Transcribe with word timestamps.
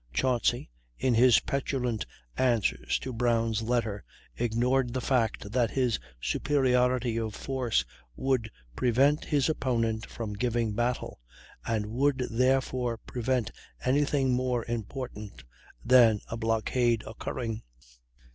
Chauncy, 0.13 0.71
in 0.97 1.13
his 1.13 1.41
petulant 1.41 2.07
answers 2.35 2.97
to 2.97 3.13
Brown's 3.13 3.61
letter, 3.61 4.03
ignored 4.35 4.93
the 4.93 4.99
fact 4.99 5.51
that 5.51 5.69
his 5.69 5.99
superiority 6.19 7.19
of 7.19 7.35
force 7.35 7.85
would 8.15 8.49
prevent 8.75 9.25
his 9.25 9.47
opponent 9.47 10.07
from 10.07 10.33
giving 10.33 10.73
battle, 10.73 11.19
and 11.67 11.85
would, 11.85 12.25
therefore, 12.31 12.97
prevent 12.97 13.51
any 13.85 14.03
thing 14.03 14.33
more 14.33 14.65
important 14.65 15.43
than 15.85 16.19
a 16.29 16.35
blockade 16.35 17.03
occurring. 17.05 17.61